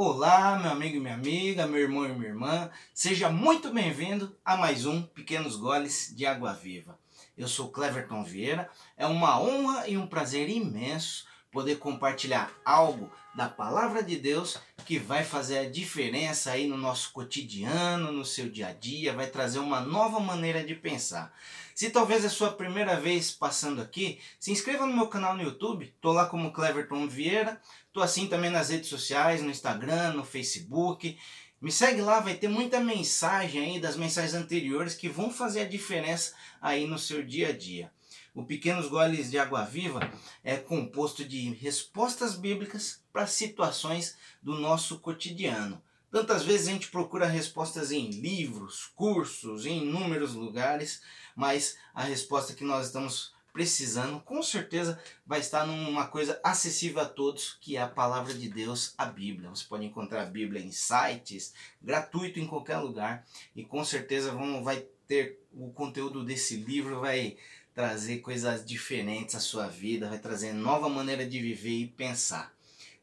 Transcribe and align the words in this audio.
Olá, 0.00 0.56
meu 0.60 0.70
amigo 0.70 0.94
e 0.94 1.00
minha 1.00 1.14
amiga, 1.14 1.66
meu 1.66 1.80
irmão 1.80 2.04
e 2.04 2.12
minha 2.12 2.28
irmã, 2.28 2.70
seja 2.94 3.28
muito 3.28 3.72
bem-vindo 3.72 4.32
a 4.44 4.56
mais 4.56 4.86
um 4.86 5.02
Pequenos 5.02 5.56
Goles 5.56 6.14
de 6.16 6.24
Água 6.24 6.52
Viva. 6.52 6.96
Eu 7.36 7.48
sou 7.48 7.72
Cleverton 7.72 8.22
Vieira, 8.22 8.70
é 8.96 9.04
uma 9.08 9.40
honra 9.40 9.88
e 9.88 9.98
um 9.98 10.06
prazer 10.06 10.48
imenso 10.48 11.26
poder 11.50 11.76
compartilhar 11.76 12.52
algo 12.64 13.10
da 13.34 13.48
palavra 13.48 14.02
de 14.02 14.16
Deus 14.16 14.58
que 14.84 14.98
vai 14.98 15.22
fazer 15.22 15.58
a 15.58 15.70
diferença 15.70 16.50
aí 16.50 16.66
no 16.66 16.76
nosso 16.76 17.12
cotidiano, 17.12 18.10
no 18.10 18.24
seu 18.24 18.48
dia 18.48 18.68
a 18.68 18.72
dia, 18.72 19.12
vai 19.12 19.26
trazer 19.26 19.58
uma 19.58 19.80
nova 19.80 20.18
maneira 20.18 20.64
de 20.64 20.74
pensar. 20.74 21.32
Se 21.74 21.90
talvez 21.90 22.24
é 22.24 22.26
a 22.26 22.30
sua 22.30 22.50
primeira 22.50 22.98
vez 22.98 23.30
passando 23.30 23.80
aqui, 23.80 24.18
se 24.40 24.50
inscreva 24.50 24.86
no 24.86 24.96
meu 24.96 25.06
canal 25.06 25.36
no 25.36 25.42
YouTube, 25.42 25.94
tô 26.00 26.10
lá 26.10 26.26
como 26.26 26.52
Cleverton 26.52 27.06
Vieira, 27.06 27.60
tô 27.92 28.00
assim 28.00 28.26
também 28.26 28.50
nas 28.50 28.70
redes 28.70 28.88
sociais, 28.88 29.42
no 29.42 29.50
Instagram, 29.50 30.14
no 30.14 30.24
Facebook. 30.24 31.16
Me 31.60 31.70
segue 31.70 32.00
lá, 32.00 32.20
vai 32.20 32.34
ter 32.34 32.48
muita 32.48 32.80
mensagem 32.80 33.62
aí 33.62 33.80
das 33.80 33.96
mensagens 33.96 34.34
anteriores 34.34 34.94
que 34.94 35.08
vão 35.08 35.30
fazer 35.30 35.60
a 35.60 35.68
diferença 35.68 36.34
aí 36.60 36.86
no 36.86 36.98
seu 36.98 37.22
dia 37.22 37.50
a 37.50 37.52
dia. 37.52 37.92
O 38.38 38.44
Pequenos 38.44 38.86
Goles 38.86 39.32
de 39.32 39.36
Água 39.36 39.64
Viva 39.64 39.98
é 40.44 40.56
composto 40.56 41.24
de 41.24 41.52
respostas 41.54 42.36
bíblicas 42.36 43.02
para 43.12 43.26
situações 43.26 44.16
do 44.40 44.54
nosso 44.54 45.00
cotidiano. 45.00 45.82
Tantas 46.08 46.44
vezes 46.44 46.68
a 46.68 46.70
gente 46.70 46.86
procura 46.86 47.26
respostas 47.26 47.90
em 47.90 48.10
livros, 48.10 48.92
cursos, 48.94 49.66
em 49.66 49.82
inúmeros 49.82 50.34
lugares, 50.34 51.02
mas 51.34 51.76
a 51.92 52.04
resposta 52.04 52.54
que 52.54 52.62
nós 52.62 52.86
estamos 52.86 53.34
precisando, 53.52 54.20
com 54.20 54.40
certeza 54.40 55.02
vai 55.26 55.40
estar 55.40 55.66
numa 55.66 56.06
coisa 56.06 56.40
acessível 56.44 57.02
a 57.02 57.06
todos, 57.06 57.58
que 57.60 57.76
é 57.76 57.82
a 57.82 57.88
palavra 57.88 58.32
de 58.32 58.48
Deus, 58.48 58.94
a 58.96 59.06
Bíblia. 59.06 59.50
Você 59.50 59.64
pode 59.64 59.84
encontrar 59.84 60.22
a 60.22 60.26
Bíblia 60.26 60.62
em 60.62 60.70
sites, 60.70 61.52
gratuito 61.82 62.38
em 62.38 62.46
qualquer 62.46 62.78
lugar, 62.78 63.26
e 63.56 63.64
com 63.64 63.84
certeza 63.84 64.30
vão, 64.30 64.62
vai 64.62 64.86
ter 65.08 65.40
o 65.54 65.72
conteúdo 65.72 66.22
desse 66.22 66.56
livro 66.56 67.00
vai 67.00 67.36
trazer 67.78 68.18
coisas 68.18 68.66
diferentes 68.66 69.36
à 69.36 69.38
sua 69.38 69.68
vida, 69.68 70.08
vai 70.08 70.18
trazer 70.18 70.52
nova 70.52 70.88
maneira 70.88 71.24
de 71.24 71.40
viver 71.40 71.78
e 71.78 71.86
pensar. 71.86 72.52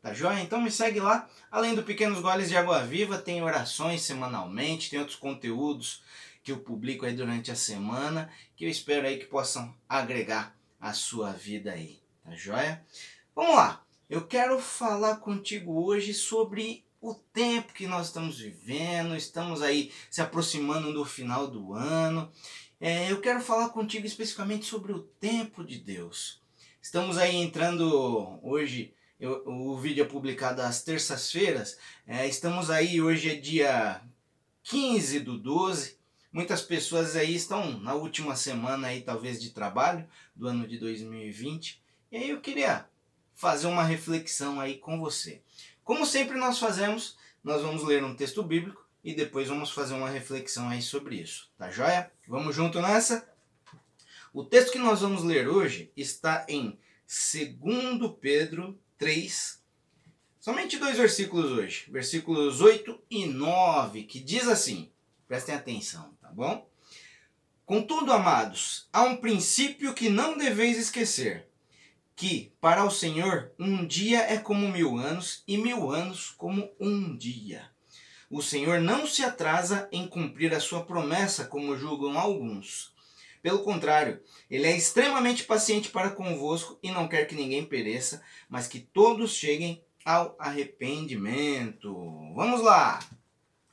Tá 0.02 0.14
joia? 0.14 0.42
Então 0.42 0.62
me 0.62 0.70
segue 0.70 1.00
lá. 1.00 1.30
Além 1.50 1.74
do 1.74 1.82
Pequenos 1.82 2.20
Goles 2.20 2.50
de 2.50 2.58
Água 2.58 2.84
Viva, 2.84 3.18
tem 3.18 3.42
orações 3.42 4.02
semanalmente, 4.02 4.90
tem 4.90 5.00
outros 5.00 5.18
conteúdos 5.18 6.04
que 6.44 6.52
eu 6.52 6.58
publico 6.58 7.06
aí 7.06 7.14
durante 7.14 7.50
a 7.52 7.56
semana, 7.56 8.30
que 8.54 8.66
eu 8.66 8.70
espero 8.70 9.08
aí 9.08 9.18
que 9.18 9.28
possam 9.28 9.74
agregar 9.88 10.54
a 10.78 10.92
sua 10.92 11.32
vida 11.32 11.72
aí. 11.72 12.02
Tá 12.22 12.36
joia? 12.36 12.84
Vamos 13.34 13.56
lá. 13.56 13.82
Eu 14.10 14.28
quero 14.28 14.60
falar 14.60 15.16
contigo 15.22 15.86
hoje 15.86 16.14
sobre 16.14 16.84
o 17.00 17.14
tempo 17.14 17.72
que 17.72 17.88
nós 17.88 18.08
estamos 18.08 18.40
vivendo, 18.40 19.16
estamos 19.16 19.62
aí 19.62 19.94
se 20.12 20.22
aproximando 20.22 20.92
do 20.92 21.06
final 21.06 21.48
do 21.48 21.74
ano 21.74 22.30
é, 22.80 23.12
eu 23.12 23.22
quero 23.22 23.42
falar 23.42 23.70
contigo 23.70 24.06
especificamente 24.06 24.66
sobre 24.66 24.92
o 24.92 25.00
tempo 25.00 25.64
de 25.64 25.78
Deus. 25.78 26.42
Estamos 26.82 27.18
aí 27.18 27.36
entrando 27.36 28.40
hoje, 28.44 28.94
eu, 29.20 29.44
o 29.48 29.78
vídeo 29.78 30.04
é 30.04 30.08
publicado 30.08 30.62
às 30.62 30.84
terças-feiras. 30.84 31.78
É, 32.06 32.28
estamos 32.28 32.70
aí, 32.70 33.02
hoje 33.02 33.32
é 33.32 33.36
dia 33.36 34.02
15 34.64 35.22
do 35.22 35.38
12. 35.38 35.98
Muitas 36.32 36.62
pessoas 36.62 37.16
aí 37.16 37.34
estão 37.34 37.80
na 37.80 37.94
última 37.94 38.36
semana 38.36 38.88
aí, 38.88 39.02
talvez, 39.02 39.42
de 39.42 39.52
trabalho 39.52 40.06
do 40.36 40.48
ano 40.48 40.68
de 40.68 40.78
2020. 40.78 41.82
E 42.12 42.18
aí 42.18 42.30
eu 42.30 42.42
queria 42.42 42.86
fazer 43.34 43.68
uma 43.68 43.84
reflexão 43.84 44.60
aí 44.60 44.78
com 44.78 45.00
você. 45.00 45.42
Como 45.84 46.06
sempre 46.06 46.38
nós 46.38 46.60
fazemos, 46.60 47.18
nós 47.44 47.62
vamos 47.62 47.84
ler 47.84 48.04
um 48.04 48.16
texto 48.16 48.44
bíblico 48.44 48.85
e 49.06 49.14
depois 49.14 49.48
vamos 49.48 49.70
fazer 49.70 49.94
uma 49.94 50.10
reflexão 50.10 50.68
aí 50.68 50.82
sobre 50.82 51.18
isso, 51.22 51.52
tá 51.60 51.70
joia? 51.70 52.12
Vamos 52.28 52.56
junto 52.56 52.82
nessa? 52.82 53.30
O 54.34 54.44
texto 54.44 54.72
que 54.72 54.80
nós 54.80 55.02
vamos 55.02 55.24
ler 55.24 55.48
hoje 55.48 55.92
está 55.96 56.44
em 56.50 56.80
2 57.08 58.12
Pedro 58.20 58.80
3, 58.98 59.64
somente 60.40 60.80
dois 60.80 60.98
versículos 60.98 61.52
hoje, 61.52 61.86
versículos 61.92 62.62
8 62.62 63.00
e 63.12 63.28
9, 63.28 64.06
que 64.06 64.20
diz 64.20 64.48
assim, 64.48 64.92
prestem 65.28 65.54
atenção, 65.54 66.18
tá 66.20 66.32
bom? 66.32 66.68
Contudo, 67.64 68.12
amados, 68.12 68.90
há 68.92 69.04
um 69.04 69.18
princípio 69.18 69.94
que 69.94 70.10
não 70.10 70.36
deveis 70.36 70.80
esquecer, 70.80 71.48
que 72.16 72.52
para 72.60 72.84
o 72.84 72.90
Senhor 72.90 73.52
um 73.60 73.86
dia 73.86 74.22
é 74.22 74.40
como 74.40 74.68
mil 74.68 74.98
anos 74.98 75.44
e 75.48 75.58
mil 75.58 75.92
anos 75.92 76.32
como 76.32 76.72
um 76.80 77.16
dia. 77.16 77.75
O 78.36 78.42
Senhor 78.42 78.82
não 78.82 79.08
se 79.08 79.24
atrasa 79.24 79.88
em 79.94 80.06
cumprir 80.06 80.54
a 80.54 80.60
sua 80.60 80.84
promessa, 80.84 81.46
como 81.46 81.78
julgam 81.78 82.20
alguns. 82.20 82.94
Pelo 83.42 83.64
contrário, 83.64 84.22
ele 84.52 84.68
é 84.68 84.76
extremamente 84.76 85.46
paciente 85.46 85.88
para 85.88 86.10
convosco 86.10 86.78
e 86.84 86.92
não 86.92 87.08
quer 87.08 87.28
que 87.28 87.34
ninguém 87.34 87.64
pereça, 87.64 88.22
mas 88.50 88.68
que 88.68 88.82
todos 88.82 89.32
cheguem 89.32 89.82
ao 90.04 90.36
arrependimento. 90.38 91.96
Vamos 92.36 92.60
lá! 92.60 93.00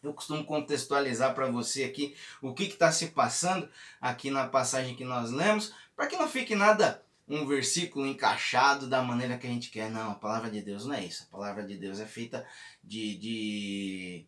Eu 0.01 0.15
costumo 0.15 0.45
contextualizar 0.45 1.35
para 1.35 1.51
você 1.51 1.83
aqui 1.83 2.15
o 2.41 2.55
que 2.55 2.63
está 2.63 2.93
se 2.93 3.09
passando 3.09 3.69
aqui 4.01 4.31
na 4.31 4.47
passagem 4.47 4.95
que 4.95 5.05
nós 5.05 5.33
lemos, 5.33 5.75
para 5.97 6.07
que 6.07 6.17
não 6.17 6.29
fique 6.29 6.55
nada 6.55 7.05
um 7.29 7.45
versículo 7.49 8.07
encaixado 8.07 8.87
da 8.87 9.03
maneira 9.03 9.37
que 9.37 9.47
a 9.49 9.51
gente 9.51 9.71
quer. 9.71 9.91
Não, 9.91 10.13
a 10.13 10.15
palavra 10.15 10.49
de 10.49 10.63
Deus 10.63 10.87
não 10.87 10.95
é 10.95 11.05
isso. 11.05 11.25
A 11.25 11.37
palavra 11.37 11.65
de 11.65 11.77
Deus 11.77 11.99
é 11.99 12.07
feita 12.07 12.47
de, 12.85 13.17
de 13.17 14.27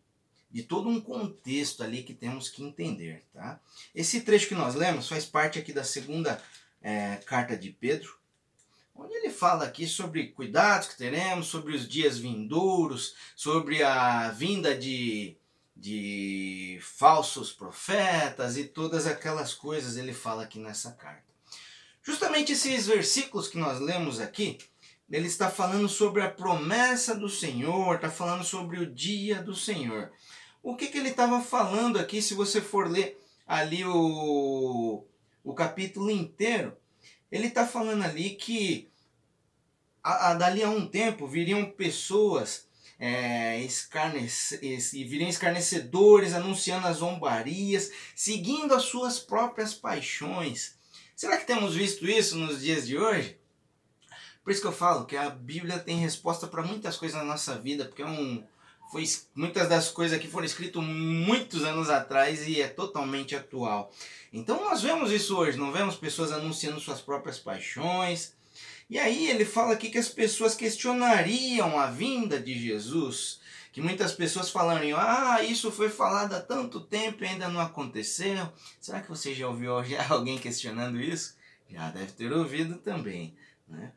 de 0.55 0.63
todo 0.63 0.87
um 0.87 1.01
contexto 1.01 1.83
ali 1.83 2.01
que 2.01 2.13
temos 2.13 2.47
que 2.47 2.63
entender. 2.63 3.25
Tá? 3.33 3.59
Esse 3.93 4.21
trecho 4.21 4.47
que 4.47 4.55
nós 4.55 4.73
lemos 4.73 5.09
faz 5.09 5.25
parte 5.25 5.59
aqui 5.59 5.73
da 5.73 5.83
segunda 5.83 6.41
é, 6.81 7.17
carta 7.25 7.57
de 7.57 7.71
Pedro, 7.71 8.17
onde 8.95 9.13
ele 9.15 9.29
fala 9.29 9.65
aqui 9.65 9.85
sobre 9.85 10.27
cuidados 10.27 10.87
que 10.87 10.97
teremos, 10.97 11.47
sobre 11.47 11.75
os 11.75 11.85
dias 11.85 12.17
vindouros, 12.17 13.15
sobre 13.35 13.83
a 13.83 14.29
vinda 14.29 14.73
de, 14.73 15.35
de 15.75 16.79
falsos 16.81 17.51
profetas 17.51 18.55
e 18.55 18.63
todas 18.63 19.05
aquelas 19.05 19.53
coisas 19.53 19.97
ele 19.97 20.13
fala 20.13 20.43
aqui 20.43 20.57
nessa 20.57 20.93
carta. 20.93 21.25
Justamente 22.01 22.53
esses 22.53 22.87
versículos 22.87 23.49
que 23.49 23.57
nós 23.57 23.81
lemos 23.81 24.21
aqui, 24.21 24.57
ele 25.11 25.27
está 25.27 25.51
falando 25.51 25.89
sobre 25.89 26.21
a 26.21 26.31
promessa 26.31 27.13
do 27.13 27.27
Senhor, 27.27 27.95
está 27.95 28.09
falando 28.09 28.45
sobre 28.45 28.79
o 28.79 28.89
dia 28.89 29.43
do 29.43 29.53
Senhor. 29.53 30.13
O 30.65 30.75
que, 30.75 30.87
que 30.87 30.97
ele 30.97 31.09
estava 31.09 31.39
falando 31.41 31.99
aqui, 31.99 32.23
se 32.23 32.33
você 32.33 32.59
for 32.59 32.89
ler 32.89 33.23
ali 33.45 33.85
o, 33.85 35.05
o 35.43 35.53
capítulo 35.53 36.09
inteiro, 36.09 36.75
ele 37.31 37.45
está 37.45 37.67
falando 37.67 38.03
ali 38.03 38.31
que 38.31 38.89
a, 40.03 40.31
a, 40.31 40.33
dali 40.33 40.63
a 40.63 40.69
um 40.71 40.87
tempo 40.87 41.27
viriam 41.27 41.69
pessoas 41.69 42.67
é, 42.97 43.61
escarnece, 43.61 44.57
viriam 45.03 45.29
escarnecedores 45.29 46.33
anunciando 46.33 46.87
as 46.87 46.97
zombarias, 46.97 47.91
seguindo 48.15 48.73
as 48.73 48.85
suas 48.85 49.19
próprias 49.19 49.71
paixões. 49.71 50.79
Será 51.15 51.37
que 51.37 51.45
temos 51.45 51.75
visto 51.75 52.07
isso 52.07 52.35
nos 52.37 52.63
dias 52.63 52.87
de 52.87 52.97
hoje? 52.97 53.37
Por 54.43 54.49
isso 54.49 54.61
que 54.61 54.67
eu 54.67 54.71
falo 54.71 55.05
que 55.05 55.15
a 55.15 55.29
Bíblia 55.29 55.77
tem 55.77 55.99
resposta 55.99 56.47
para 56.47 56.63
muitas 56.63 56.97
coisas 56.97 57.19
na 57.19 57.23
nossa 57.23 57.55
vida, 57.59 57.85
porque 57.85 58.01
é 58.01 58.07
um, 58.07 58.43
foi, 58.91 59.03
muitas 59.33 59.67
das 59.67 59.89
coisas 59.89 60.17
aqui 60.17 60.27
foram 60.27 60.45
escritas 60.45 60.83
muitos 60.83 61.63
anos 61.63 61.89
atrás 61.89 62.47
e 62.47 62.61
é 62.61 62.67
totalmente 62.67 63.35
atual. 63.35 63.91
Então 64.31 64.63
nós 64.63 64.81
vemos 64.81 65.11
isso 65.11 65.37
hoje, 65.37 65.57
não 65.57 65.71
vemos 65.71 65.95
pessoas 65.95 66.31
anunciando 66.31 66.79
suas 66.79 67.01
próprias 67.01 67.39
paixões. 67.39 68.33
E 68.89 68.99
aí 68.99 69.29
ele 69.29 69.45
fala 69.45 69.73
aqui 69.73 69.89
que 69.89 69.97
as 69.97 70.09
pessoas 70.09 70.55
questionariam 70.55 71.79
a 71.79 71.87
vinda 71.87 72.39
de 72.39 72.53
Jesus, 72.57 73.39
que 73.71 73.81
muitas 73.81 74.13
pessoas 74.13 74.49
falariam: 74.49 74.99
"Ah, 74.99 75.41
isso 75.41 75.71
foi 75.71 75.89
falado 75.89 76.33
há 76.33 76.41
tanto 76.41 76.79
tempo 76.81 77.23
e 77.23 77.27
ainda 77.27 77.49
não 77.49 77.59
aconteceu". 77.59 78.51
Será 78.79 79.01
que 79.01 79.09
você 79.09 79.33
já 79.33 79.47
ouviu 79.47 79.83
já 79.83 80.05
alguém 80.13 80.37
questionando 80.37 81.01
isso? 81.01 81.35
Já 81.69 81.89
deve 81.89 82.11
ter 82.11 82.31
ouvido 82.31 82.77
também, 82.77 83.35
né? 83.67 83.91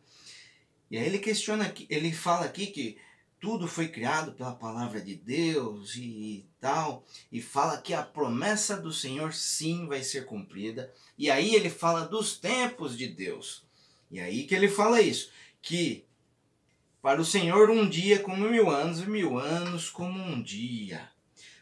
E 0.91 0.97
aí 0.97 1.05
ele 1.05 1.19
questiona 1.19 1.73
ele 1.91 2.13
fala 2.13 2.47
aqui 2.47 2.69
que 2.69 2.97
tudo 3.41 3.69
foi 3.69 3.89
criado 3.89 4.33
pela 4.33 4.55
palavra 4.55 5.01
de 5.01 5.15
Deus 5.15 5.95
e 5.97 6.45
tal, 6.61 7.05
e 7.31 7.41
fala 7.41 7.81
que 7.81 7.95
a 7.95 8.03
promessa 8.03 8.77
do 8.77 8.93
Senhor 8.93 9.33
sim 9.33 9.87
vai 9.87 10.03
ser 10.03 10.27
cumprida. 10.27 10.93
E 11.17 11.31
aí 11.31 11.55
ele 11.55 11.71
fala 11.71 12.07
dos 12.07 12.37
tempos 12.37 12.97
de 12.97 13.07
Deus. 13.09 13.65
E 14.11 14.21
aí 14.21 14.45
que 14.45 14.55
ele 14.55 14.69
fala 14.69 15.01
isso, 15.01 15.31
que 15.63 16.05
para 17.01 17.21
o 17.21 17.25
Senhor 17.25 17.71
um 17.71 17.89
dia 17.89 18.17
é 18.17 18.19
como 18.19 18.49
mil 18.49 18.71
anos 18.71 19.01
e 19.01 19.07
mil 19.07 19.39
anos 19.39 19.89
como 19.89 20.21
um 20.21 20.43
dia. 20.43 21.11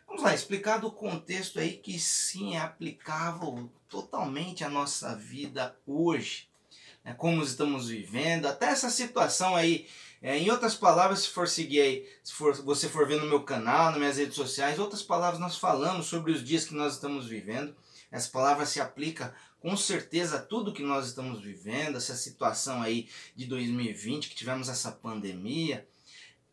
Vamos 0.07 0.23
lá, 0.23 0.35
explicar 0.35 0.79
do 0.79 0.91
contexto 0.91 1.59
aí 1.59 1.77
que 1.77 1.99
sim 1.99 2.55
é 2.55 2.61
aplicável 2.61 3.71
totalmente 3.89 4.65
à 4.65 4.69
nossa 4.69 5.15
vida 5.15 5.77
hoje. 5.87 6.49
É, 7.07 7.15
como 7.15 7.41
estamos 7.41 7.89
vivendo, 7.89 8.47
até 8.47 8.67
essa 8.67 8.91
situação 8.91 9.55
aí. 9.55 9.87
É, 10.21 10.37
em 10.37 10.51
outras 10.51 10.75
palavras, 10.75 11.21
se 11.21 11.29
for 11.29 11.47
seguir 11.47 11.81
aí, 11.81 12.09
se 12.25 12.33
for, 12.33 12.53
você 12.65 12.89
for 12.89 13.07
ver 13.07 13.21
no 13.21 13.29
meu 13.29 13.45
canal, 13.45 13.91
nas 13.91 13.99
minhas 13.99 14.17
redes 14.17 14.35
sociais, 14.35 14.79
outras 14.79 15.03
palavras 15.03 15.39
nós 15.39 15.57
falamos 15.57 16.07
sobre 16.07 16.33
os 16.33 16.43
dias 16.43 16.65
que 16.65 16.75
nós 16.75 16.95
estamos 16.95 17.27
vivendo. 17.29 17.77
Essa 18.11 18.29
palavra 18.29 18.67
se 18.67 18.81
aplica 18.81 19.33
com 19.61 19.77
certeza 19.77 20.39
a 20.39 20.43
tudo 20.43 20.73
que 20.73 20.83
nós 20.83 21.07
estamos 21.07 21.41
vivendo, 21.41 21.97
essa 21.97 22.17
situação 22.17 22.83
aí 22.83 23.09
de 23.37 23.47
2020, 23.47 24.29
que 24.29 24.35
tivemos 24.35 24.69
essa 24.69 24.91
pandemia. 24.91 25.87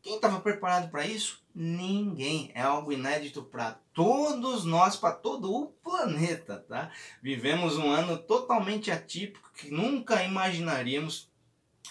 Quem 0.04 0.18
estava 0.18 0.42
preparado 0.42 0.92
para 0.92 1.08
isso? 1.08 1.42
Ninguém. 1.56 2.52
É 2.54 2.62
algo 2.62 2.92
inédito 2.92 3.42
para 3.42 3.80
todos 3.94 4.66
nós, 4.66 4.98
para 4.98 5.14
todo 5.14 5.50
o 5.50 5.68
planeta, 5.68 6.58
tá? 6.68 6.92
Vivemos 7.22 7.78
um 7.78 7.90
ano 7.90 8.18
totalmente 8.18 8.92
atípico 8.92 9.50
que 9.56 9.72
nunca 9.72 10.22
imaginaríamos 10.22 11.32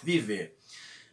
viver. 0.03 0.59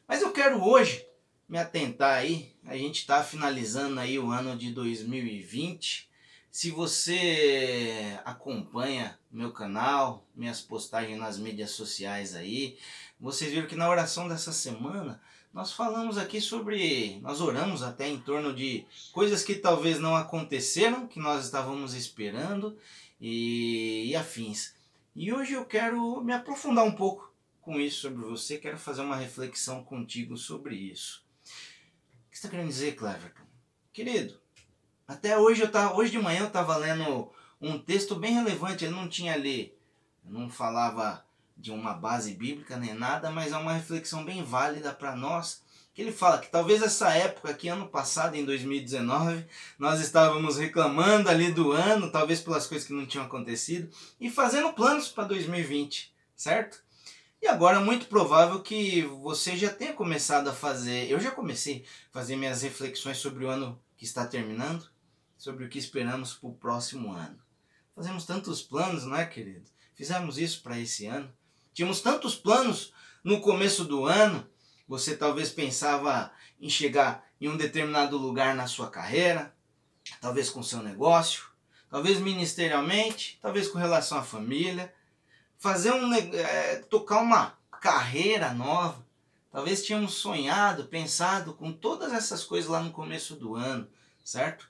Mas 0.05 0.21
eu 0.21 0.33
quero 0.33 0.61
hoje 0.61 1.07
me 1.47 1.57
atentar 1.57 2.17
aí, 2.17 2.53
a 2.65 2.75
gente 2.75 2.99
está 2.99 3.23
finalizando 3.23 3.97
aí 3.97 4.19
o 4.19 4.29
ano 4.29 4.57
de 4.57 4.69
2020. 4.73 6.09
Se 6.51 6.69
você 6.69 8.19
acompanha 8.25 9.17
meu 9.31 9.53
canal, 9.53 10.27
minhas 10.35 10.59
postagens 10.59 11.17
nas 11.17 11.37
mídias 11.37 11.71
sociais 11.71 12.35
aí, 12.35 12.77
vocês 13.17 13.51
viram 13.51 13.67
que 13.67 13.75
na 13.75 13.89
oração 13.89 14.27
dessa 14.27 14.51
semana 14.51 15.21
nós 15.53 15.71
falamos 15.71 16.17
aqui 16.17 16.39
sobre. 16.39 17.19
Nós 17.21 17.41
oramos 17.41 17.81
até 17.81 18.07
em 18.07 18.19
torno 18.19 18.53
de 18.53 18.85
coisas 19.11 19.43
que 19.43 19.55
talvez 19.55 19.99
não 19.99 20.15
aconteceram, 20.15 21.07
que 21.07 21.19
nós 21.19 21.45
estávamos 21.45 21.93
esperando 21.93 22.77
e, 23.19 24.05
e 24.07 24.15
afins. 24.15 24.73
E 25.15 25.33
hoje 25.33 25.53
eu 25.53 25.65
quero 25.65 26.21
me 26.21 26.33
aprofundar 26.33 26.85
um 26.85 26.91
pouco 26.91 27.33
com 27.61 27.79
isso 27.79 28.01
sobre 28.01 28.23
você, 28.23 28.57
quero 28.57 28.77
fazer 28.77 29.01
uma 29.01 29.15
reflexão 29.15 29.83
contigo 29.83 30.37
sobre 30.37 30.75
isso. 30.75 31.23
O 31.43 32.31
que 32.31 32.37
você 32.37 32.45
está 32.45 32.49
querendo 32.49 32.69
dizer, 32.69 32.95
Cleverton? 32.95 33.43
Querido, 33.91 34.39
até 35.07 35.37
hoje, 35.37 35.61
eu 35.61 35.71
tava, 35.71 35.95
hoje 35.95 36.11
de 36.11 36.19
manhã 36.19 36.41
eu 36.41 36.47
estava 36.47 36.77
lendo 36.77 37.31
um 37.59 37.77
texto 37.77 38.15
bem 38.15 38.33
relevante, 38.33 38.85
ele 38.85 38.95
não 38.95 39.09
tinha 39.09 39.33
ali, 39.33 39.75
não 40.23 40.49
falava 40.49 41.25
de 41.59 41.71
uma 41.71 41.93
base 41.93 42.33
bíblica 42.33 42.77
nem 42.77 42.93
nada, 42.93 43.29
mas 43.29 43.51
é 43.51 43.57
uma 43.57 43.73
reflexão 43.73 44.23
bem 44.23 44.41
válida 44.43 44.93
para 44.93 45.15
nós. 45.15 45.61
Que 45.93 46.01
ele 46.01 46.11
fala 46.13 46.37
que 46.37 46.47
talvez 46.47 46.81
essa 46.81 47.13
época 47.13 47.49
aqui, 47.49 47.67
ano 47.67 47.89
passado, 47.89 48.35
em 48.35 48.45
2019, 48.45 49.45
nós 49.77 49.99
estávamos 49.99 50.57
reclamando 50.57 51.27
ali 51.29 51.51
do 51.51 51.73
ano, 51.73 52.09
talvez 52.09 52.39
pelas 52.39 52.65
coisas 52.65 52.87
que 52.87 52.93
não 52.93 53.05
tinham 53.05 53.25
acontecido, 53.25 53.91
e 54.19 54.29
fazendo 54.29 54.71
planos 54.71 55.09
para 55.09 55.25
2020, 55.25 56.13
certo? 56.35 56.81
E 57.41 57.47
agora 57.47 57.77
é 57.77 57.83
muito 57.83 58.07
provável 58.07 58.61
que 58.61 59.01
você 59.01 59.57
já 59.57 59.69
tenha 59.69 59.93
começado 59.93 60.49
a 60.49 60.53
fazer, 60.53 61.09
eu 61.09 61.19
já 61.19 61.31
comecei 61.31 61.85
a 62.09 62.13
fazer 62.13 62.37
minhas 62.37 62.61
reflexões 62.61 63.17
sobre 63.17 63.43
o 63.43 63.49
ano 63.49 63.77
que 63.97 64.05
está 64.05 64.25
terminando, 64.25 64.89
sobre 65.37 65.65
o 65.65 65.69
que 65.69 65.79
esperamos 65.79 66.33
para 66.33 66.49
o 66.49 66.53
próximo 66.53 67.11
ano. 67.11 67.39
Fazemos 67.93 68.25
tantos 68.25 68.61
planos, 68.61 69.05
não 69.05 69.17
é, 69.17 69.25
querido? 69.25 69.69
Fizemos 69.93 70.37
isso 70.37 70.61
para 70.63 70.79
esse 70.79 71.05
ano. 71.05 71.29
Tínhamos 71.79 72.01
tantos 72.01 72.35
planos 72.35 72.91
no 73.23 73.39
começo 73.39 73.85
do 73.85 74.05
ano. 74.05 74.45
Você 74.85 75.15
talvez 75.15 75.49
pensava 75.49 76.29
em 76.59 76.69
chegar 76.69 77.25
em 77.39 77.47
um 77.47 77.55
determinado 77.55 78.17
lugar 78.17 78.53
na 78.53 78.67
sua 78.67 78.89
carreira, 78.89 79.55
talvez 80.19 80.49
com 80.49 80.61
seu 80.61 80.83
negócio, 80.83 81.45
talvez 81.89 82.19
ministerialmente, 82.19 83.39
talvez 83.41 83.69
com 83.69 83.77
relação 83.77 84.17
à 84.17 84.23
família, 84.23 84.93
fazer 85.57 85.93
um 85.93 86.13
é, 86.13 86.83
tocar 86.89 87.21
uma 87.21 87.57
carreira 87.79 88.53
nova. 88.53 89.07
Talvez 89.49 89.85
tínhamos 89.85 90.15
sonhado, 90.15 90.83
pensado 90.83 91.53
com 91.53 91.71
todas 91.71 92.11
essas 92.11 92.43
coisas 92.43 92.69
lá 92.69 92.81
no 92.81 92.91
começo 92.91 93.35
do 93.37 93.55
ano, 93.55 93.87
certo? 94.21 94.69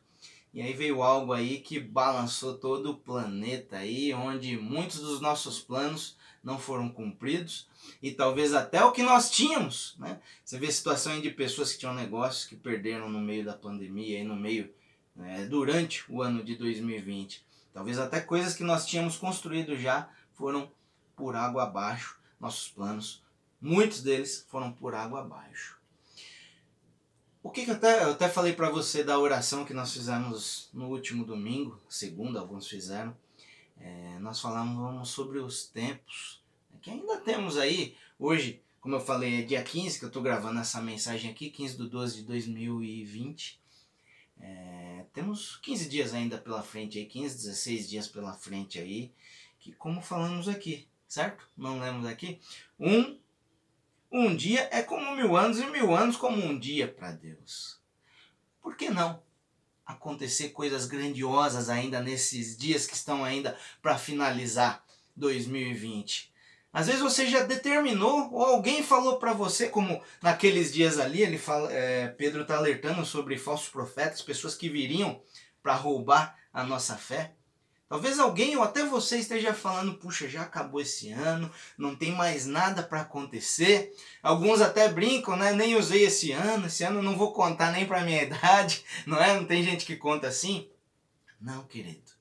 E 0.54 0.62
aí 0.62 0.74
veio 0.74 1.02
algo 1.02 1.34
aí 1.34 1.58
que 1.58 1.80
balançou 1.80 2.60
todo 2.60 2.92
o 2.92 2.98
planeta 2.98 3.78
aí, 3.78 4.14
onde 4.14 4.58
muitos 4.58 5.00
dos 5.00 5.20
nossos 5.20 5.60
planos 5.60 6.19
não 6.44 6.58
foram 6.58 6.90
cumpridos 6.90 7.68
e 8.02 8.12
talvez 8.12 8.54
até 8.54 8.84
o 8.84 8.92
que 8.92 9.04
nós 9.04 9.30
tínhamos, 9.30 9.96
né? 10.00 10.20
Você 10.44 10.58
vê 10.58 10.72
situações 10.72 11.22
de 11.22 11.30
pessoas 11.32 11.74
que 11.74 11.80
tinham 11.80 11.94
negócios 11.94 12.46
que 12.46 12.56
perderam 12.56 13.10
no 13.10 13.20
meio 13.20 13.46
da 13.46 13.54
pandemia 13.54 14.20
e 14.20 14.24
no 14.24 14.36
meio 14.36 14.74
né, 15.16 15.46
durante 15.46 16.04
o 16.12 16.22
ano 16.22 16.44
de 16.44 16.56
2020. 16.56 17.46
Talvez 17.74 18.00
até 18.00 18.22
coisas 18.22 18.56
que 18.56 18.64
nós 18.64 18.86
tínhamos 18.86 19.18
construído 19.18 19.78
já 19.78 20.10
foram 20.34 20.72
por 21.16 21.36
água 21.36 21.64
abaixo, 21.64 22.18
nossos 22.40 22.70
planos, 22.70 23.22
muitos 23.60 24.02
deles 24.02 24.46
foram 24.50 24.72
por 24.72 24.96
água 24.96 25.22
abaixo. 25.22 25.78
O 27.42 27.50
que, 27.50 27.64
que 27.64 27.72
eu, 27.72 27.76
até, 27.76 28.04
eu 28.04 28.12
até 28.12 28.28
falei 28.28 28.54
para 28.54 28.70
você 28.70 29.04
da 29.04 29.18
oração 29.18 29.66
que 29.66 29.74
nós 29.74 29.94
fizemos 29.94 30.70
no 30.74 30.88
último 30.88 31.26
domingo, 31.26 31.80
segunda, 31.90 32.40
alguns 32.40 32.68
fizeram 32.68 33.16
é, 33.80 34.20
nós 34.20 34.40
falamos 34.40 35.10
sobre 35.10 35.40
os 35.40 35.66
tempos, 35.66 36.42
né, 36.70 36.80
que 36.82 36.90
ainda 36.90 37.18
temos 37.18 37.58
aí, 37.58 37.96
hoje, 38.18 38.62
como 38.82 38.96
eu 38.96 39.00
falei, 39.00 39.40
é 39.40 39.42
dia 39.42 39.64
15 39.64 40.00
que 40.00 40.06
eu 40.06 40.10
estou 40.10 40.22
gravando 40.22 40.60
essa 40.60 40.82
mensagem 40.82 41.32
aqui, 41.32 41.50
15 41.50 41.78
de 41.78 41.88
12 41.88 42.16
de 42.18 42.24
2020. 42.24 43.60
É, 44.42 45.06
temos 45.14 45.58
15 45.58 45.90
dias 45.90 46.14
ainda 46.14 46.38
pela 46.38 46.64
frente 46.64 46.98
aí, 46.98 47.06
15, 47.06 47.36
16 47.36 47.90
dias 47.90 48.08
pela 48.08 48.34
frente 48.34 48.80
aí, 48.80 49.12
que 49.60 49.74
como 49.74 50.02
falamos 50.02 50.48
aqui, 50.48 50.88
certo? 51.08 51.46
Não 51.58 51.80
lemos 51.80 52.06
aqui? 52.06 52.40
Um, 52.80 53.18
um 54.12 54.36
dia 54.36 54.70
é 54.72 54.82
como 54.82 55.16
mil 55.16 55.36
anos 55.36 55.60
e 55.60 55.66
mil 55.68 55.94
anos 55.94 56.16
como 56.16 56.42
um 56.42 56.58
dia 56.58 56.88
para 56.88 57.12
Deus. 57.12 57.80
Por 58.62 58.76
que 58.76 58.90
não? 58.90 59.22
Acontecer 59.90 60.50
coisas 60.50 60.86
grandiosas 60.86 61.68
ainda 61.68 62.00
nesses 62.00 62.56
dias 62.56 62.86
que 62.86 62.94
estão 62.94 63.24
ainda 63.24 63.58
para 63.82 63.98
finalizar 63.98 64.84
2020. 65.16 66.32
Às 66.72 66.86
vezes 66.86 67.02
você 67.02 67.26
já 67.26 67.42
determinou 67.42 68.32
ou 68.32 68.44
alguém 68.44 68.84
falou 68.84 69.18
para 69.18 69.34
você, 69.34 69.68
como 69.68 70.00
naqueles 70.22 70.72
dias 70.72 71.00
ali, 71.00 71.24
ele 71.24 71.40
fala, 71.40 71.74
é, 71.74 72.08
Pedro 72.10 72.44
está 72.44 72.58
alertando 72.58 73.04
sobre 73.04 73.36
falsos 73.40 73.70
profetas, 73.70 74.22
pessoas 74.22 74.54
que 74.54 74.70
viriam 74.70 75.20
para 75.64 75.74
roubar 75.74 76.38
a 76.54 76.64
nossa 76.64 76.96
fé. 76.96 77.34
Talvez 77.90 78.20
alguém 78.20 78.56
ou 78.56 78.62
até 78.62 78.86
você 78.86 79.18
esteja 79.18 79.52
falando, 79.52 79.96
puxa, 79.96 80.30
já 80.30 80.44
acabou 80.44 80.80
esse 80.80 81.12
ano, 81.12 81.52
não 81.76 81.96
tem 81.96 82.12
mais 82.12 82.46
nada 82.46 82.84
para 82.84 83.02
acontecer. 83.02 83.92
Alguns 84.22 84.62
até 84.62 84.88
brincam, 84.88 85.36
né? 85.36 85.54
Nem 85.54 85.76
usei 85.76 86.04
esse 86.04 86.32
ano, 86.32 86.68
esse 86.68 86.84
ano 86.84 87.02
não 87.02 87.18
vou 87.18 87.34
contar 87.34 87.72
nem 87.72 87.88
para 87.88 88.06
minha 88.06 88.22
idade, 88.24 88.86
não 89.08 89.20
é? 89.20 89.34
Não 89.34 89.44
tem 89.44 89.64
gente 89.64 89.88
que 89.88 89.96
conta 89.96 90.28
assim? 90.28 90.70
Não, 91.42 91.64
querido. 91.64 92.12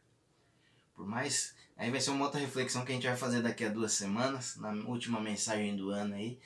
Por 0.95 1.07
mais 1.07 1.54
aí 1.76 1.90
vai 1.90 2.00
ser 2.00 2.11
uma 2.11 2.25
outra 2.25 2.40
reflexão 2.40 2.83
que 2.83 2.90
a 2.90 2.95
gente 2.95 3.07
vai 3.07 3.16
fazer 3.16 3.43
daqui 3.43 3.62
a 3.62 3.69
duas 3.69 3.93
semanas, 3.93 4.57
na 4.57 4.73
última 4.88 5.21
mensagem 5.21 5.76
do 5.76 5.90
ano 5.90 6.14
aí, 6.14 6.40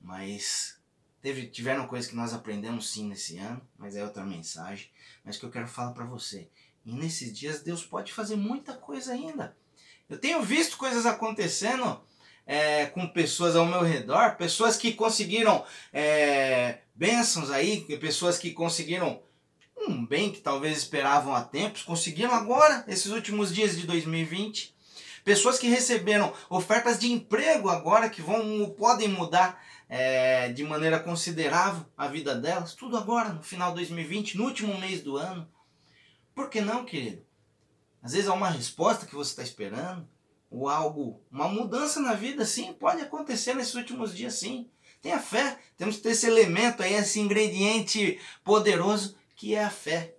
mas 0.00 0.78
teve 1.20 1.46
tiveram 1.46 1.86
coisas 1.86 2.08
que 2.08 2.16
nós 2.16 2.32
aprendemos 2.32 2.90
sim 2.90 3.06
nesse 3.06 3.36
ano, 3.36 3.60
mas 3.76 3.96
é 3.96 4.02
outra 4.02 4.24
mensagem, 4.24 4.90
mas 5.22 5.36
que 5.36 5.44
eu 5.44 5.50
quero 5.50 5.68
falar 5.68 5.92
para 5.92 6.06
você 6.06 6.48
e 6.84 6.92
nesses 6.92 7.36
dias 7.36 7.62
Deus 7.62 7.84
pode 7.84 8.12
fazer 8.12 8.36
muita 8.36 8.74
coisa 8.74 9.12
ainda. 9.12 9.56
Eu 10.08 10.18
tenho 10.18 10.42
visto 10.42 10.76
coisas 10.76 11.06
acontecendo 11.06 12.00
é, 12.46 12.86
com 12.86 13.06
pessoas 13.08 13.56
ao 13.56 13.66
meu 13.66 13.82
redor, 13.82 14.36
pessoas 14.36 14.76
que 14.76 14.92
conseguiram 14.92 15.64
é, 15.92 16.80
bênçãos 16.94 17.50
aí, 17.50 17.80
pessoas 17.98 18.38
que 18.38 18.50
conseguiram 18.50 19.22
um 19.88 20.04
bem 20.06 20.30
que 20.30 20.40
talvez 20.40 20.78
esperavam 20.78 21.34
há 21.34 21.42
tempos, 21.42 21.82
conseguiram 21.82 22.32
agora, 22.32 22.84
esses 22.86 23.10
últimos 23.10 23.54
dias 23.54 23.76
de 23.76 23.86
2020. 23.86 24.74
Pessoas 25.24 25.58
que 25.58 25.68
receberam 25.68 26.32
ofertas 26.50 26.98
de 26.98 27.10
emprego 27.12 27.68
agora 27.68 28.10
que 28.10 28.20
vão 28.20 28.68
podem 28.76 29.08
mudar 29.08 29.62
é, 29.88 30.48
de 30.52 30.64
maneira 30.64 30.98
considerável 30.98 31.84
a 31.96 32.08
vida 32.08 32.34
delas, 32.34 32.74
tudo 32.74 32.96
agora, 32.96 33.28
no 33.28 33.42
final 33.42 33.70
de 33.70 33.76
2020, 33.76 34.36
no 34.36 34.44
último 34.44 34.78
mês 34.78 35.00
do 35.00 35.16
ano. 35.16 35.48
Por 36.34 36.48
que 36.48 36.60
não, 36.60 36.84
querido? 36.84 37.24
Às 38.02 38.12
vezes 38.12 38.28
há 38.28 38.34
uma 38.34 38.50
resposta 38.50 39.06
que 39.06 39.14
você 39.14 39.30
está 39.30 39.42
esperando, 39.42 40.08
ou 40.50 40.68
algo, 40.68 41.20
uma 41.30 41.48
mudança 41.48 42.00
na 42.00 42.14
vida, 42.14 42.44
sim, 42.44 42.72
pode 42.72 43.00
acontecer 43.00 43.54
nesses 43.54 43.74
últimos 43.74 44.14
dias, 44.14 44.34
sim. 44.34 44.68
Tenha 45.00 45.18
fé, 45.18 45.58
temos 45.76 45.96
que 45.96 46.02
ter 46.02 46.10
esse 46.10 46.26
elemento 46.26 46.82
aí, 46.82 46.94
esse 46.94 47.20
ingrediente 47.20 48.20
poderoso 48.44 49.16
que 49.36 49.54
é 49.54 49.64
a 49.64 49.70
fé. 49.70 50.14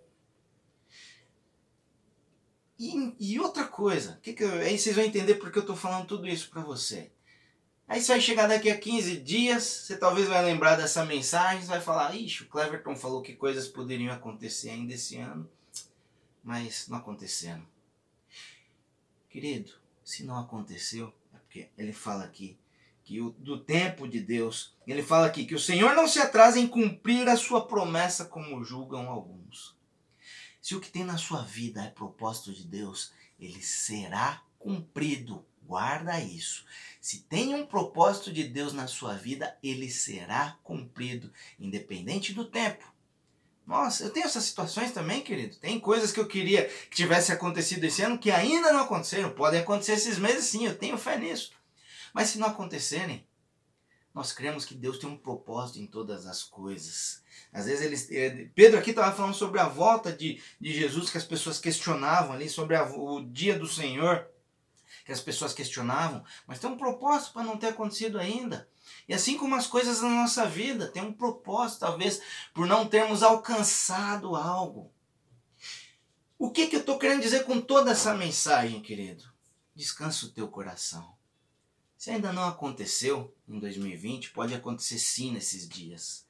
E, 2.79 3.13
e 3.20 3.39
outra 3.39 3.65
coisa, 3.65 4.20
que 4.22 4.34
que 4.34 4.43
eu, 4.43 4.51
aí 4.53 4.77
vocês 4.77 4.96
vão 4.96 5.05
entender 5.05 5.36
porque 5.36 5.58
eu 5.58 5.62
estou 5.62 5.75
falando 5.75 6.08
tudo 6.08 6.27
isso 6.27 6.50
para 6.50 6.62
você. 6.62 7.12
Aí 7.88 8.01
você 8.01 8.13
vai 8.13 8.22
chegar 8.22 8.48
daqui 8.48 8.70
a 8.70 8.77
15 8.77 9.17
dias, 9.17 9.63
você 9.63 9.98
talvez 9.98 10.27
vai 10.27 10.43
lembrar 10.43 10.75
dessa 10.75 11.05
mensagem, 11.05 11.65
vai 11.65 11.79
falar, 11.79 12.15
ixi, 12.15 12.43
o 12.43 12.48
Cleverton 12.48 12.96
falou 12.96 13.22
que 13.22 13.36
coisas 13.36 13.67
poderiam 13.67 14.13
acontecer 14.13 14.70
ainda 14.72 14.93
esse 14.93 15.17
ano 15.17 15.50
mas 16.44 16.88
não 16.88 16.98
aconteceram. 16.98 17.66
Querido, 19.30 19.74
se 20.04 20.24
não 20.24 20.38
aconteceu, 20.38 21.14
é 21.34 21.38
porque 21.38 21.70
ele 21.78 21.94
fala 21.94 22.24
aqui 22.24 22.58
que 23.04 23.20
o, 23.20 23.32
do 23.32 23.60
tempo 23.60 24.08
de 24.08 24.20
Deus. 24.20 24.74
Ele 24.88 25.04
fala 25.04 25.28
aqui 25.28 25.46
que 25.46 25.56
o 25.56 25.60
Senhor 25.60 25.96
não 25.96 26.08
se 26.08 26.20
atrasa 26.20 26.60
em 26.60 26.68
cumprir 26.68 27.28
a 27.28 27.38
sua 27.38 27.66
promessa 27.66 28.26
como 28.26 28.64
julgam 28.64 29.10
alguns. 29.10 29.76
Se 30.62 30.76
o 30.76 30.80
que 30.80 30.90
tem 30.90 31.04
na 31.04 31.18
sua 31.18 31.42
vida 31.42 31.84
é 31.84 31.90
propósito 31.90 32.54
de 32.54 32.66
Deus, 32.66 33.12
ele 33.40 33.62
será 33.62 34.42
cumprido. 34.58 35.46
Guarda 35.66 36.20
isso. 36.20 36.66
Se 37.02 37.20
tem 37.24 37.54
um 37.54 37.66
propósito 37.66 38.32
de 38.32 38.44
Deus 38.44 38.74
na 38.74 38.88
sua 38.88 39.16
vida, 39.16 39.58
ele 39.62 39.90
será 39.90 40.58
cumprido, 40.64 41.32
independente 41.60 42.34
do 42.34 42.46
tempo. 42.46 42.93
Nossa, 43.65 44.03
eu 44.03 44.10
tenho 44.10 44.25
essas 44.25 44.43
situações 44.43 44.91
também, 44.91 45.22
querido. 45.22 45.55
Tem 45.55 45.79
coisas 45.79 46.12
que 46.12 46.20
eu 46.20 46.27
queria 46.27 46.65
que 46.65 46.96
tivesse 46.96 47.32
acontecido 47.32 47.84
esse 47.86 48.01
ano 48.01 48.17
que 48.17 48.29
ainda 48.29 48.74
não 48.74 48.82
aconteceram. 48.82 49.32
Podem 49.32 49.62
acontecer 49.62 49.93
esses 49.93 50.17
meses 50.17 50.46
sim, 50.46 50.65
eu 50.65 50.77
tenho 50.77 50.98
fé 50.98 51.17
nisso. 51.17 51.51
Mas 52.13 52.29
se 52.29 52.38
não 52.38 52.48
acontecerem, 52.48 53.25
nós 54.13 54.32
cremos 54.32 54.65
que 54.65 54.75
Deus 54.75 55.00
tem 55.00 55.10
um 55.10 55.17
propósito 55.17 55.79
em 55.79 55.88
todas 55.88 56.27
as 56.27 56.43
coisas. 56.43 57.24
Às 57.51 57.65
vezes 57.65 57.82
eles. 57.86 58.12
Eh, 58.12 58.50
Pedro 58.53 58.77
aqui 58.77 58.91
estava 58.91 59.15
falando 59.15 59.34
sobre 59.34 59.60
a 59.60 59.67
volta 59.67 60.12
de, 60.12 60.41
de 60.60 60.74
Jesus, 60.74 61.10
que 61.10 61.17
as 61.17 61.25
pessoas 61.25 61.58
questionavam 61.58 62.34
ali, 62.34 62.50
sobre 62.50 62.75
a, 62.75 62.84
o 62.84 63.24
dia 63.25 63.58
do 63.58 63.65
Senhor, 63.65 64.27
que 65.05 65.12
as 65.12 65.22
pessoas 65.22 65.53
questionavam, 65.53 66.24
mas 66.46 66.60
tem 66.60 66.70
um 66.70 66.77
propósito 66.77 67.34
para 67.34 67.43
não 67.43 67.58
ter 67.58 67.67
acontecido 67.67 68.20
ainda. 68.20 68.67
E 69.08 69.14
assim 69.14 69.38
como 69.38 69.56
as 69.56 69.68
coisas 69.68 70.02
na 70.02 70.10
nossa 70.10 70.46
vida, 70.46 70.88
tem 70.88 71.04
um 71.04 71.14
propósito, 71.14 71.82
talvez, 71.82 72.22
por 72.54 72.66
não 72.68 72.88
termos 72.88 73.22
alcançado 73.24 74.36
algo. 74.36 74.92
O 76.38 76.52
que, 76.52 76.68
que 76.68 76.76
eu 76.76 76.82
estou 76.82 77.00
querendo 77.00 77.22
dizer 77.22 77.46
com 77.46 77.62
toda 77.62 77.92
essa 77.92 78.14
mensagem, 78.14 78.82
querido? 78.82 79.24
Descansa 79.76 80.26
o 80.26 80.30
teu 80.32 80.48
coração. 80.48 81.16
Se 81.98 82.12
ainda 82.12 82.34
não 82.34 82.44
aconteceu 82.44 83.34
em 83.48 83.60
2020, 83.60 84.32
pode 84.32 84.54
acontecer 84.54 85.00
sim 85.00 85.32
nesses 85.32 85.70
dias, 85.70 86.28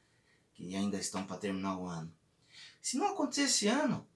que 0.54 0.76
ainda 0.76 0.98
estão 0.98 1.26
para 1.26 1.38
terminar 1.38 1.78
o 1.78 1.88
ano. 1.88 2.14
Se 2.80 2.98
não 2.98 3.08
acontecer 3.08 3.44
esse 3.44 3.68
ano, 3.68 4.08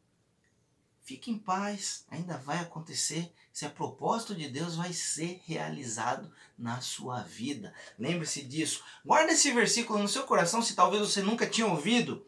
fique 1.07 1.31
em 1.31 1.37
paz, 1.37 2.05
ainda 2.11 2.37
vai 2.37 2.59
acontecer. 2.59 3.31
Se 3.53 3.65
é 3.65 3.69
propósito 3.69 4.35
de 4.35 4.49
Deus, 4.49 4.75
vai 4.75 4.91
ser 4.91 5.41
realizado 5.45 6.29
na 6.57 6.81
sua 6.81 7.21
vida. 7.21 7.73
Lembre-se 7.97 8.43
disso. 8.43 8.83
Guarda 9.05 9.31
esse 9.31 9.49
versículo 9.53 9.99
no 9.99 10.09
seu 10.09 10.23
coração, 10.23 10.61
se 10.61 10.75
talvez 10.75 11.01
você 11.01 11.21
nunca 11.21 11.47
tinha 11.47 11.65
ouvido. 11.65 12.25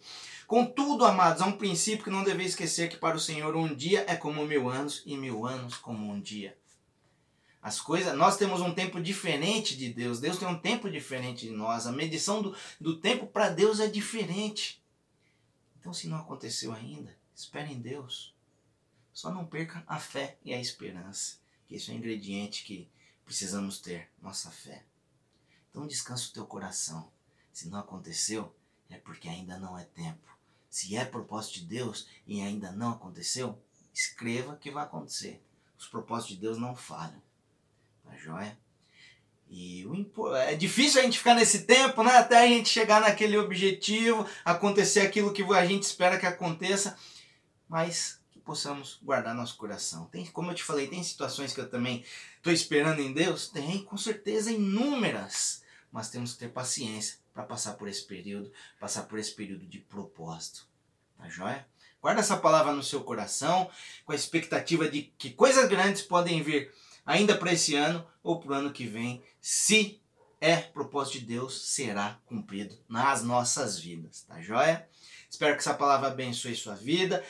Contudo, 0.48 1.04
amados, 1.04 1.42
há 1.42 1.46
um 1.46 1.58
princípio 1.58 2.06
que 2.06 2.10
não 2.10 2.24
deve 2.24 2.46
esquecer 2.46 2.90
que 2.90 2.96
para 2.96 3.18
o 3.18 3.20
Senhor 3.20 3.54
um 3.54 3.76
dia 3.76 4.06
é 4.08 4.16
como 4.16 4.46
mil 4.46 4.70
anos 4.70 5.04
e 5.06 5.18
mil 5.18 5.46
anos 5.46 5.76
como 5.76 6.10
um 6.10 6.20
dia. 6.20 6.58
As 7.62 7.82
coisas, 7.82 8.18
nós 8.18 8.38
temos 8.38 8.62
um 8.62 8.74
tempo 8.74 9.02
diferente 9.02 9.76
de 9.76 9.92
Deus. 9.92 10.22
Deus 10.22 10.38
tem 10.38 10.48
um 10.48 10.58
tempo 10.58 10.90
diferente 10.90 11.46
de 11.46 11.52
nós. 11.52 11.86
A 11.86 11.92
medição 11.92 12.42
do, 12.42 12.56
do 12.80 12.98
tempo 12.98 13.28
para 13.28 13.50
Deus 13.50 13.82
é 13.82 13.88
diferente. 13.88 14.82
Então, 15.78 15.94
se 15.94 16.08
não 16.08 16.18
aconteceu 16.18 16.72
ainda, 16.72 17.14
espere 17.36 17.74
em 17.74 17.82
Deus. 17.82 18.38
Só 19.20 19.34
não 19.34 19.46
perca 19.46 19.84
a 19.86 20.00
fé 20.00 20.38
e 20.46 20.54
a 20.54 20.62
esperança, 20.62 21.40
que 21.68 21.76
esse 21.76 21.92
é 21.92 21.94
o 21.94 21.98
ingrediente 21.98 22.64
que 22.64 22.90
precisamos 23.26 23.78
ter, 23.82 24.10
nossa 24.22 24.50
fé. 24.50 24.86
Então 25.70 25.86
descansa 25.86 26.30
o 26.30 26.32
teu 26.32 26.46
coração. 26.46 27.12
Se 27.52 27.68
não 27.68 27.80
aconteceu, 27.80 28.56
é 28.90 28.96
porque 28.96 29.28
ainda 29.28 29.60
não 29.60 29.78
é 29.78 29.84
tempo. 29.84 30.26
Se 30.70 30.96
é 30.96 31.04
propósito 31.04 31.56
de 31.56 31.66
Deus 31.66 32.08
e 32.26 32.40
ainda 32.40 32.72
não 32.72 32.92
aconteceu, 32.92 33.62
escreva 33.94 34.56
que 34.56 34.72
vai 34.72 34.86
acontecer. 34.86 35.44
Os 35.78 35.90
propósitos 35.90 36.38
de 36.38 36.42
Deus 36.42 36.58
não 36.58 36.74
falham. 36.74 37.22
Tá 38.06 38.16
joia? 38.16 38.58
E 39.50 39.86
o 39.86 40.34
é 40.34 40.56
difícil 40.56 41.02
a 41.02 41.04
gente 41.04 41.18
ficar 41.18 41.36
nesse 41.36 41.66
tempo, 41.66 42.04
né? 42.06 42.16
Até 42.16 42.38
a 42.38 42.48
gente 42.48 42.70
chegar 42.70 43.02
naquele 43.02 43.38
objetivo, 43.38 44.26
acontecer 44.46 45.02
aquilo 45.02 45.34
que 45.34 45.44
a 45.44 45.66
gente 45.66 45.84
espera 45.84 46.18
que 46.18 46.26
aconteça, 46.26 46.98
mas 47.68 48.19
possamos 48.50 48.98
guardar 49.03 49.36
nosso 49.36 49.56
coração. 49.58 50.06
Tem, 50.06 50.25
como 50.25 50.50
eu 50.50 50.56
te 50.56 50.63
falei, 50.63 50.88
tem 50.88 51.03
situações 51.03 51.53
que 51.53 51.62
eu 51.62 51.70
também 51.70 52.03
estou 52.38 52.51
esperando 52.51 53.00
em 53.00 53.13
Deus? 53.13 53.48
Tem, 53.48 53.84
com 53.84 53.96
certeza, 53.96 54.51
inúmeras. 54.51 55.62
Mas 55.91 56.10
temos 56.10 56.34
que 56.34 56.39
ter 56.39 56.50
paciência 56.50 57.20
para 57.32 57.44
passar 57.44 57.74
por 57.74 57.88
esse 57.88 58.03
período, 58.03 58.51
passar 58.79 59.03
por 59.03 59.20
esse 59.20 59.36
período 59.36 59.68
de 59.68 59.77
propósito. 59.77 60.65
Tá 61.15 61.29
joia? 61.29 61.68
Guarda 62.01 62.22
essa 62.22 62.38
palavra 62.38 62.74
no 62.74 62.82
seu 62.82 63.03
coração, 63.03 63.70
com 64.03 64.13
a 64.13 64.15
expectativa 64.15 64.89
de 64.89 65.13
que 65.15 65.29
coisas 65.29 65.70
grandes 65.70 66.01
podem 66.01 66.41
vir 66.41 66.74
ainda 67.06 67.38
para 67.38 67.53
esse 67.53 67.75
ano 67.75 68.03
ou 68.24 68.39
para 68.39 68.53
o 68.53 68.56
ano 68.56 68.74
que 68.74 68.88
vem, 68.88 69.22
se 69.39 70.01
é 70.41 70.56
propósito 70.56 71.20
de 71.20 71.25
Deus, 71.27 71.68
será 71.68 72.20
cumprido 72.25 72.75
nas 72.89 73.22
nossas 73.22 73.77
vidas, 73.77 74.24
tá 74.24 74.41
joia? 74.41 74.89
Espero 75.29 75.53
que 75.53 75.60
essa 75.60 75.75
palavra 75.75 76.08
abençoe 76.08 76.56
sua 76.56 76.74
vida. 76.74 77.24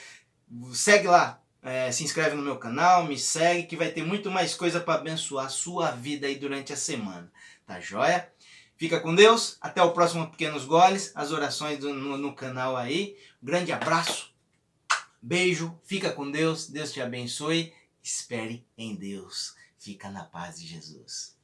Segue 0.73 1.07
lá, 1.07 1.41
é, 1.61 1.91
se 1.91 2.03
inscreve 2.03 2.35
no 2.35 2.41
meu 2.41 2.57
canal, 2.57 3.05
me 3.05 3.17
segue, 3.17 3.67
que 3.67 3.75
vai 3.75 3.89
ter 3.91 4.03
muito 4.03 4.31
mais 4.31 4.55
coisa 4.55 4.79
para 4.79 4.99
abençoar 4.99 5.45
a 5.45 5.49
sua 5.49 5.91
vida 5.91 6.27
aí 6.27 6.35
durante 6.35 6.73
a 6.73 6.77
semana, 6.77 7.31
tá 7.65 7.79
joia? 7.79 8.31
Fica 8.77 8.99
com 8.99 9.13
Deus, 9.13 9.57
até 9.59 9.81
o 9.83 9.91
próximo 9.91 10.29
Pequenos 10.31 10.65
Goles, 10.65 11.11
as 11.13 11.31
orações 11.31 11.79
do, 11.79 11.93
no, 11.93 12.17
no 12.17 12.33
canal 12.33 12.77
aí. 12.77 13.17
Grande 13.43 13.71
abraço, 13.71 14.33
beijo, 15.21 15.77
fica 15.83 16.11
com 16.11 16.31
Deus, 16.31 16.67
Deus 16.69 16.91
te 16.91 17.01
abençoe, 17.01 17.73
espere 18.01 18.65
em 18.77 18.95
Deus. 18.95 19.55
Fica 19.77 20.09
na 20.09 20.25
paz 20.25 20.59
de 20.59 20.67
Jesus. 20.67 21.38